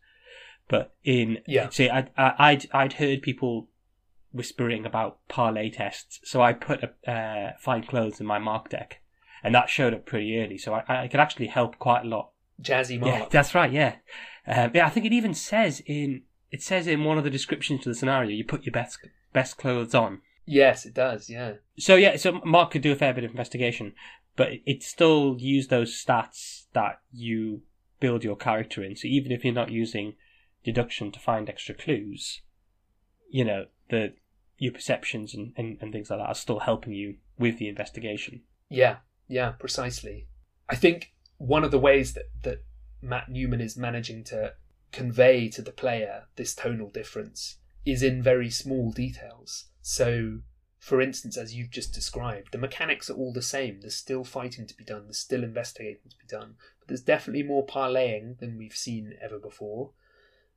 [0.69, 1.69] But in Yeah.
[1.71, 3.69] see, I, I I'd I'd heard people
[4.33, 9.02] whispering about parlay tests, so I put a, uh, fine clothes in my mark deck,
[9.43, 10.59] and that showed up pretty early.
[10.59, 13.73] So I, I could actually help quite a lot Jazzy yeah, that's right.
[13.73, 13.97] Yeah,
[14.47, 14.87] um, yeah.
[14.87, 17.95] I think it even says in it says in one of the descriptions to the
[17.95, 18.99] scenario, you put your best
[19.33, 20.21] best clothes on.
[20.47, 21.29] yes, it does.
[21.29, 21.55] Yeah.
[21.79, 23.95] So yeah, so Mark could do a fair bit of investigation,
[24.37, 27.63] but it, still use those stats that you
[28.01, 28.97] build your character in.
[28.97, 30.15] So even if you're not using
[30.65, 32.43] deduction to find extra clues,
[33.31, 34.15] you know the
[34.59, 38.43] your perceptions and, and, and things like that are still helping you with the investigation.
[38.69, 38.97] Yeah,
[39.33, 40.27] yeah, precisely.
[40.69, 42.65] I think one of the ways that, that
[43.01, 44.53] Matt Newman is managing to
[44.93, 49.69] convey to the player this tonal difference is in very small details.
[49.81, 50.41] So,
[50.79, 53.81] for instance, as you've just described, the mechanics are all the same.
[53.81, 57.43] There's still fighting to be done, there's still investigating to be done, but there's definitely
[57.43, 59.93] more parlaying than we've seen ever before.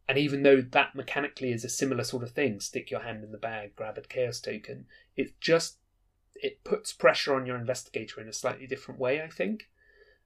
[0.08, 3.32] And even though that mechanically is a similar sort of thing, stick your hand in
[3.32, 4.86] the bag, grab a chaos token,
[5.16, 5.78] it's just
[6.36, 9.70] it puts pressure on your investigator in a slightly different way, I think.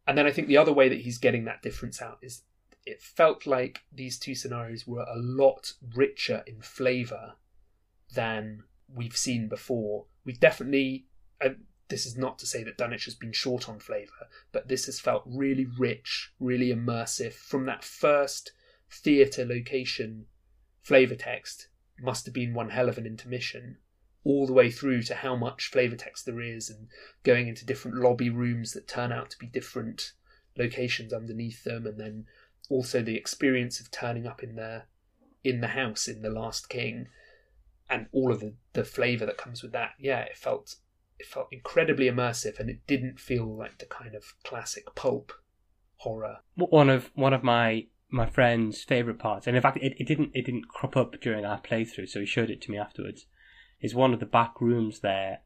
[0.08, 2.44] And then I think the other way that he's getting that difference out is
[2.86, 7.34] it felt like these two scenarios were a lot richer in flavour
[8.14, 10.06] than we've seen before.
[10.26, 11.06] We've definitely,
[11.44, 11.50] uh,
[11.90, 15.00] this is not to say that Dunwich has been short on flavour, but this has
[15.00, 17.34] felt really rich, really immersive.
[17.34, 18.52] From that first
[18.92, 20.26] theatre location
[20.82, 21.68] flavour text,
[22.02, 23.78] must have been one hell of an intermission
[24.24, 26.88] all the way through to how much flavor text there is and
[27.24, 30.12] going into different lobby rooms that turn out to be different
[30.58, 32.26] locations underneath them and then
[32.70, 34.84] also the experience of turning up in the
[35.44, 37.08] in the house in the last king
[37.90, 40.76] and all of the, the flavor that comes with that yeah it felt
[41.18, 45.32] it felt incredibly immersive and it didn't feel like the kind of classic pulp
[45.98, 50.08] horror one of one of my my friend's favorite parts, and in fact, it, it
[50.08, 53.28] didn't it didn't crop up during our playthrough, so he showed it to me afterwards.
[53.82, 55.40] Is one of the back rooms there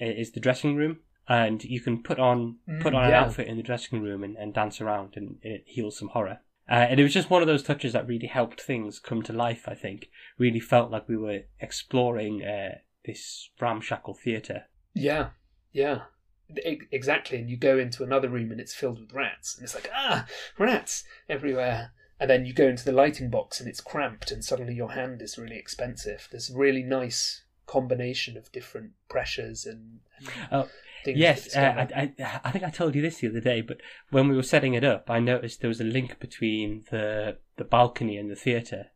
[0.00, 3.56] is the dressing room, and you can put on put Mm, on an outfit in
[3.56, 6.40] the dressing room and, and dance around, and it heals some horror.
[6.68, 9.32] Uh, and it was just one of those touches that really helped things come to
[9.34, 9.64] life.
[9.68, 14.64] I think really felt like we were exploring uh, this ramshackle theatre.
[14.94, 15.30] Yeah,
[15.72, 16.02] yeah,
[16.48, 17.38] exactly.
[17.38, 20.26] And you go into another room and it's filled with rats, and it's like ah,
[20.58, 21.92] rats everywhere.
[22.18, 25.20] And then you go into the lighting box and it's cramped, and suddenly your hand
[25.20, 26.28] is really expensive.
[26.30, 30.68] There's really nice combination of different pressures and, and Oh,
[31.04, 31.18] things.
[31.18, 31.86] Yes, uh.
[31.94, 34.42] I, I, I think I told you this the other day, but when we were
[34.42, 38.36] setting it up, I noticed there was a link between the the balcony and the
[38.36, 38.86] theatre.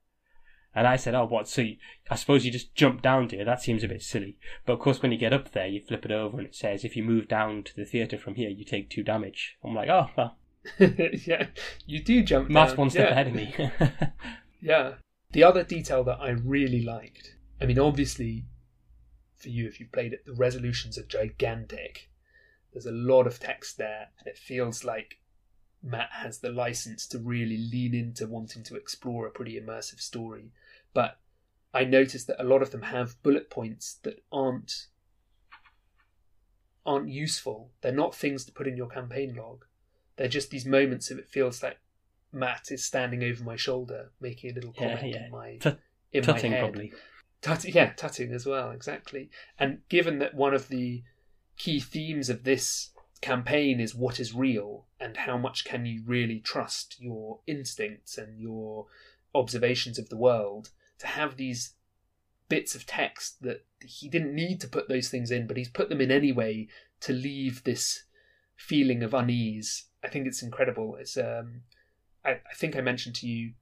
[0.74, 1.48] And I said, "Oh, what?
[1.48, 1.76] So you,
[2.10, 3.44] I suppose you just jump down to it?
[3.46, 6.04] That seems a bit silly." But of course, when you get up there, you flip
[6.04, 8.64] it over and it says, "If you move down to the theatre from here, you
[8.64, 10.36] take two damage." I'm like, "Oh, well,
[10.78, 11.46] yeah,
[11.86, 12.50] you do jump.
[12.50, 13.12] Matt's one step yeah.
[13.12, 13.54] ahead of me."
[14.60, 14.94] Yeah.
[15.32, 18.44] The other detail that I really liked, I mean, obviously,
[19.38, 22.10] for you, if you've played it, the resolutions are gigantic.
[22.72, 25.18] There's a lot of text there, and it feels like
[25.82, 30.50] Matt has the license to really lean into wanting to explore a pretty immersive story.
[30.92, 31.18] But
[31.72, 34.86] I noticed that a lot of them have bullet points that aren't
[36.84, 37.70] aren't useful.
[37.82, 39.66] They're not things to put in your campaign log.
[40.16, 41.78] They're just these moments of it feels like
[42.32, 45.26] Matt is standing over my shoulder, making a little comment yeah.
[45.26, 45.58] in my
[46.12, 46.60] in my Tutting head.
[46.60, 46.92] probably.
[47.40, 49.30] Tut- yeah, tutting as well, exactly.
[49.58, 51.02] And given that one of the
[51.56, 56.40] key themes of this campaign is what is real and how much can you really
[56.40, 58.86] trust your instincts and your
[59.34, 61.74] observations of the world, to have these
[62.48, 65.88] bits of text that he didn't need to put those things in, but he's put
[65.88, 66.66] them in anyway
[67.00, 68.04] to leave this
[68.56, 69.84] feeling of unease.
[70.02, 70.96] I think it's incredible.
[70.96, 71.62] It's um,
[72.24, 73.52] I, I think I mentioned to you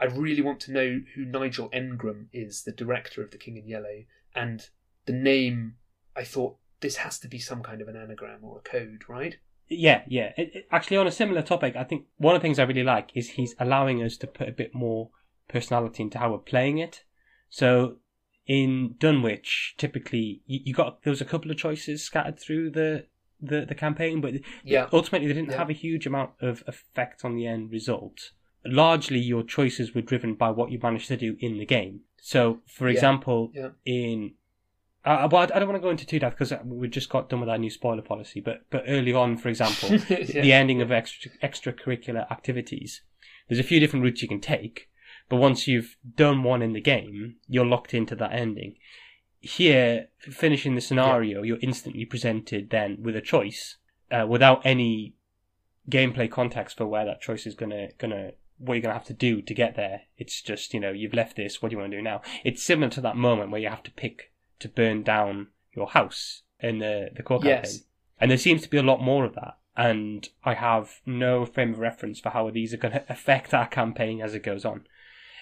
[0.00, 3.68] I really want to know who Nigel Engram is, the director of The King in
[3.68, 4.04] Yellow,
[4.34, 4.68] and
[5.06, 5.76] the name.
[6.16, 9.36] I thought this has to be some kind of an anagram or a code, right?
[9.68, 10.32] Yeah, yeah.
[10.36, 12.82] It, it- actually, on a similar topic, I think one of the things I really
[12.84, 15.10] like is he's allowing us to put a bit more
[15.48, 17.04] personality into how we're playing it.
[17.48, 17.96] So
[18.46, 23.06] in Dunwich, typically you, you got there was a couple of choices scattered through the
[23.40, 24.88] the, the campaign, but Yeah.
[24.92, 25.58] ultimately they didn't Yeah.
[25.58, 28.30] have a huge amount of effect on the end result.
[28.66, 32.00] Largely, your choices were driven by what you managed to do in the game.
[32.20, 32.94] So, for Yeah.
[32.94, 33.70] example, Yeah.
[33.84, 34.34] in
[35.06, 37.40] uh, well, I don't want to go into too depth because we just got done
[37.40, 38.40] with our new spoiler policy.
[38.40, 40.40] But but early on, for example, Yeah.
[40.40, 43.02] the ending of extra extracurricular activities,
[43.46, 44.88] there's a few different routes you can take.
[45.28, 48.76] But once you've done one in the game, you're locked into that ending.
[49.40, 53.76] Here, finishing the scenario, you're instantly presented then with a choice
[54.10, 55.12] uh, without any
[55.90, 59.42] gameplay context for where that choice is gonna gonna what you're gonna have to do
[59.42, 60.02] to get there.
[60.16, 61.60] It's just you know you've left this.
[61.60, 62.22] What do you want to do now?
[62.44, 66.42] It's similar to that moment where you have to pick to burn down your house
[66.60, 67.72] in the the core Yes.
[67.72, 67.86] campaign,
[68.20, 69.58] and there seems to be a lot more of that.
[69.76, 73.66] And I have no frame of reference for how these are going to affect our
[73.66, 74.86] campaign as it goes on.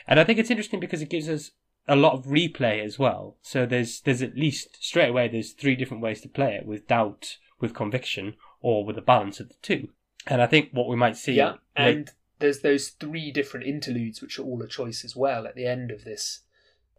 [0.08, 1.50] And I think it's interesting because it gives us
[1.86, 3.36] a lot of replay as well.
[3.42, 6.88] So there's there's at least straight away there's three different ways to play it with
[6.88, 9.88] doubt, with conviction, or with a balance of the two.
[10.26, 12.10] And I think what we might see Yeah, like- and
[12.42, 15.90] there's those three different interludes which are all a choice as well at the end
[15.90, 16.40] of this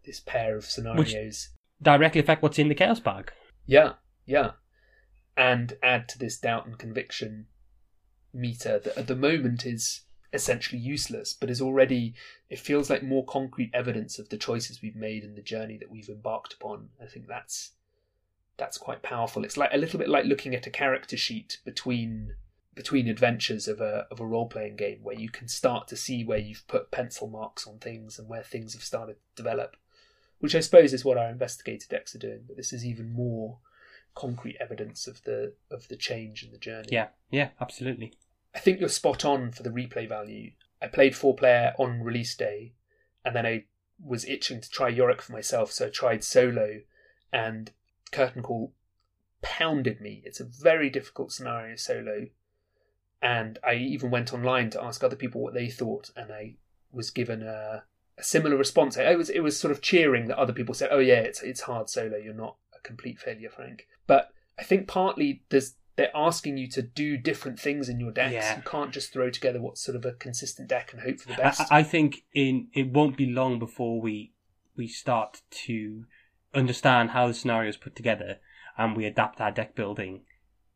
[0.04, 1.50] this pair of scenarios.
[1.80, 3.32] directly affect what's in the chaos bag.
[3.66, 3.92] Yeah,
[4.26, 4.52] yeah,
[5.36, 7.46] and add to this doubt and conviction
[8.32, 10.02] meter that at the moment is
[10.32, 12.14] essentially useless, but is already
[12.50, 15.90] it feels like more concrete evidence of the choices we've made and the journey that
[15.90, 16.88] we've embarked upon.
[17.00, 17.72] I think that's
[18.56, 19.44] that's quite powerful.
[19.44, 22.34] It's like a little bit like looking at a character sheet between
[22.74, 26.24] between adventures of a of a role playing game where you can start to see
[26.24, 29.76] where you've put pencil marks on things and where things have started to develop.
[30.40, 33.58] Which I suppose is what our investigator decks are doing, but this is even more
[34.14, 36.88] concrete evidence of the of the change in the journey.
[36.90, 38.14] Yeah, yeah, absolutely.
[38.54, 40.52] I think you're spot on for the replay value.
[40.80, 42.74] I played four player on release day,
[43.24, 43.64] and then I
[44.04, 46.80] was itching to try Yorick for myself, so I tried solo,
[47.32, 47.70] and
[48.12, 48.72] Curtain Call
[49.42, 50.22] pounded me.
[50.24, 52.26] It's a very difficult scenario solo,
[53.22, 56.56] and I even went online to ask other people what they thought, and I
[56.92, 57.84] was given a,
[58.18, 58.96] a similar response.
[58.96, 61.62] It was it was sort of cheering that other people said, "Oh yeah, it's it's
[61.62, 62.16] hard solo.
[62.16, 66.82] You're not a complete failure, Frank." But I think partly there's they're asking you to
[66.82, 68.34] do different things in your decks.
[68.34, 68.56] Yeah.
[68.56, 71.34] You can't just throw together what's sort of a consistent deck and hope for the
[71.34, 71.72] I, best.
[71.72, 74.32] I think in it won't be long before we
[74.76, 76.04] we start to
[76.52, 78.38] understand how the scenario is put together
[78.76, 80.22] and we adapt our deck building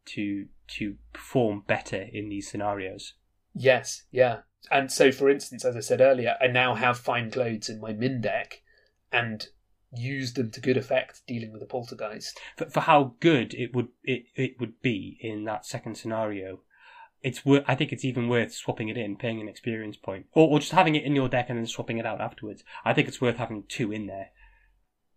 [0.05, 3.14] to to perform better in these scenarios.
[3.54, 4.40] Yes, yeah.
[4.70, 7.92] And so, for instance, as I said earlier, I now have fine clothes in my
[7.92, 8.62] Minh deck
[9.12, 9.46] and
[9.92, 12.38] use them to good effect dealing with a poltergeist.
[12.57, 16.61] For, for how good it would it, it would be in that second scenario,
[17.22, 20.48] it's wor- I think it's even worth swapping it in, paying an experience point, or,
[20.48, 22.62] or just having it in your deck and then swapping it out afterwards.
[22.85, 24.31] I think it's worth having two in there,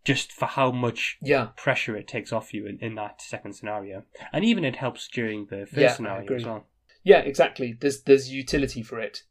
[0.04, 4.04] just for how much Yeah, pressure it takes off you in, in that second scenario,
[4.34, 6.66] and even it helps during the first Yeah, scenario as well.
[7.04, 7.74] yeah, exactly.
[7.80, 9.24] There's there's utility for it,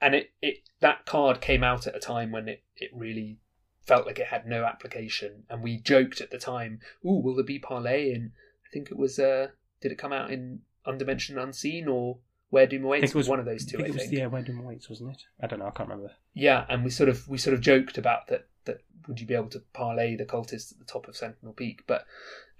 [0.00, 3.38] and it, it that card came out at a time when it, it really
[3.86, 7.44] felt like it had no application, and we joked at the time, "Ooh, will there
[7.44, 8.32] be parlay?" And
[8.64, 9.48] I think it was uh,
[9.80, 12.18] did it come out in Undimensioned Unseen or
[12.50, 13.02] Where Doom I Awaits?
[13.02, 13.78] think it was one of those two.
[13.78, 14.06] I I think think.
[14.06, 15.22] it was yeah, Wyndham Waits, wasn't it?
[15.42, 15.66] I don't know.
[15.66, 16.12] I can't remember.
[16.34, 18.46] Yeah, and we sort of we sort of joked about that
[19.08, 22.04] would you be able to parlay the cultists at the top of Sentinel Peak, but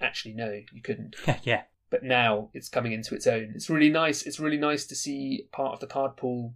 [0.00, 1.14] actually no, you couldn't.
[1.42, 3.52] yeah, But now it's coming into its own.
[3.54, 4.22] It's really nice.
[4.22, 6.54] It's really nice to see part of the card pool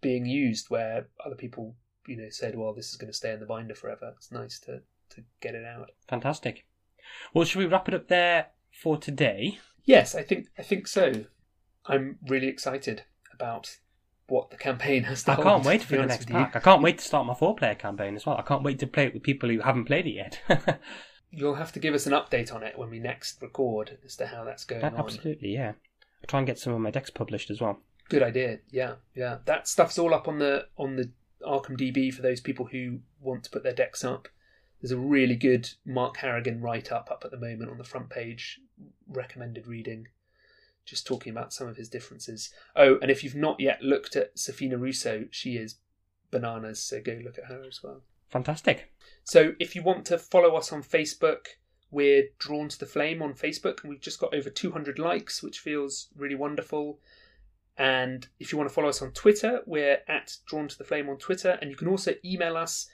[0.00, 1.74] being used where other people,
[2.06, 4.58] you know, said, "Well, this is going to stay in the binder forever." It's nice
[4.60, 5.90] to to get it out.
[6.06, 6.66] fantastic.
[7.34, 9.58] Well, should we wrap it up there for today?
[9.84, 11.24] Yes, I think I think so.
[11.86, 13.78] I'm really excited about
[14.30, 16.56] what the campaign has to I hold, can't wait for the next pack.
[16.56, 18.36] I can't wait to start my four-player campaign as well.
[18.36, 20.40] I can't wait to play it with people who haven't played it yet.
[21.30, 24.26] You'll have to give us an update on it when we next record as to
[24.26, 24.96] how that's going on.
[24.96, 25.72] Absolutely, yeah.
[26.22, 27.78] I'll try and get some of my decks published as well.
[28.08, 28.58] Good idea.
[28.70, 29.38] Yeah, yeah.
[29.44, 31.10] That stuff's all up on the on the
[31.46, 34.28] Arkham DB for those people who want to put their decks up.
[34.80, 38.10] There's a really good Mark Harrigan write up up at the moment on the front
[38.10, 38.60] page,
[39.06, 40.08] recommended reading,
[40.90, 42.52] just talking about some of his differences.
[42.76, 45.76] Oh, and if you've not yet looked at Sefina Rousseau, she is
[46.30, 48.02] bananas, so go look at her as well.
[48.28, 48.92] Fantastic.
[49.24, 51.46] So if you want to follow us on Facebook,
[51.90, 55.58] we're Drawn to the Flame on Facebook, and we've just got over 200 likes, which
[55.58, 56.98] feels really wonderful.
[57.76, 61.08] And if you want to follow us on Twitter, we're at Drawn to the Flame
[61.08, 62.88] on Twitter, and you can also email us.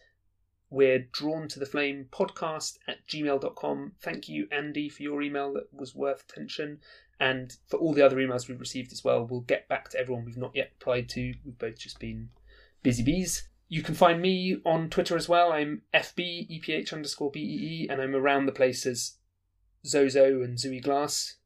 [0.69, 3.93] We're drawn to the flame podcast at gmail.com.
[4.01, 6.81] Thank you, Andy, for your email that was worth attention.
[7.19, 10.25] And for all the other emails we've received as well, we'll get back to everyone
[10.25, 11.35] we've not yet replied to.
[11.45, 12.29] We've both just been
[12.83, 13.49] busy bees.
[13.69, 15.53] You can find me on Twitter as well.
[15.53, 19.15] I'm FB, EPH underscore BEE, and I'm around the place as
[19.85, 21.37] Zozo and Zooey Glass.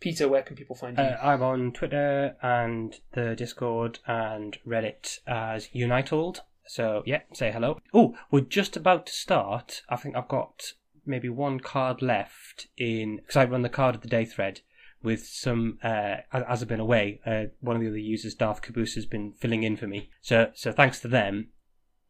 [0.00, 1.04] Peter, where can people find you?
[1.04, 6.40] Uh, I'm on Twitter and the Discord and Reddit as Unitold.
[6.66, 7.78] So yeah, say hello.
[7.94, 9.82] Oh, we're just about to start.
[9.88, 10.72] I think I've got
[11.06, 14.60] maybe one card left in because I run the card of the day thread
[15.06, 17.20] with some uh, as I've been away.
[17.24, 20.10] Uh, one of the other users, Darth Caboose, has been filling in for me.
[20.20, 21.50] So so thanks to them.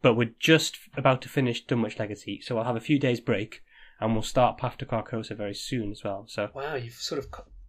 [0.00, 3.62] But we're just about to finish Dunwich Legacy, so I'll have a few days break,
[4.00, 6.24] and we'll start Path to Carcosa very soon as well.
[6.26, 7.26] So wow, you've sort of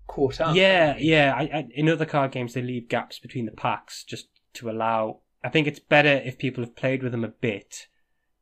[0.08, 0.56] caught up.
[0.56, 1.34] yeah, yeah.
[1.36, 5.20] I, I, in other card games, they leave gaps between the packs just to allow.
[5.44, 7.88] I think it's better if people have played with them a bit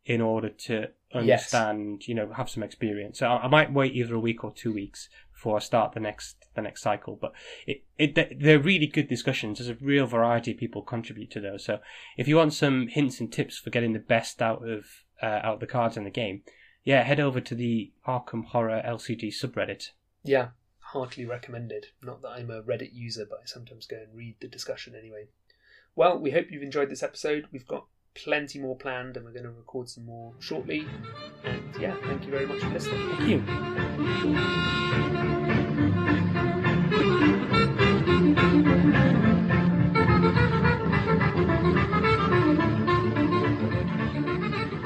[0.05, 1.53] in order to Yes.
[1.53, 3.19] understand, you know, have some experience.
[3.19, 5.99] So I, I might wait either a week or two weeks before I start the
[6.01, 7.17] next the next cycle.
[7.19, 7.31] But
[7.65, 9.59] it, it they- they're really good discussions.
[9.59, 11.63] There's a real variety of people contribute to those.
[11.63, 11.79] So
[12.17, 14.85] if you want some hints and tips for getting the best out of
[15.23, 16.41] uh, out of the cards in the game,
[16.83, 19.91] yeah, head over to the Arkham Horror LCG subreddit.
[20.23, 20.49] Yeah,
[20.79, 21.87] heartily recommended.
[22.03, 25.27] Not that I'm a Reddit user, but I sometimes go and read the discussion anyway.
[25.95, 27.45] Well, we hope you've enjoyed this episode.
[27.53, 27.85] We've got
[28.15, 30.87] plenty more planned, and we're going to record some more shortly.
[31.43, 33.15] And yeah, thank you very much for listening.
[33.17, 33.43] Thank you.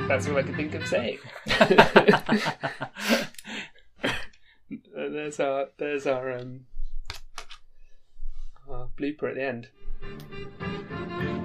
[0.08, 1.20] That's all I can think of saying.
[4.96, 6.66] Uh, there's our there's our um
[8.70, 11.39] our blooper at the end.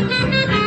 [0.00, 0.57] Thank you.